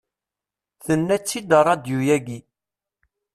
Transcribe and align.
Tenna-tt-id 0.85 1.51
rradyu-agi. 1.65 2.39